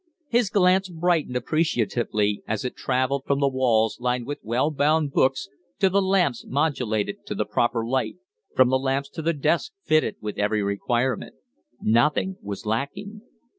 [0.29, 5.47] His glance brightened appreciatively as it travelled from the walls lined with well bound books
[5.77, 8.15] to the lamps modulated to the proper light;
[8.55, 11.35] from the lamps to the desk fitted with every requirement.
[11.83, 13.21] Nothing was lacking.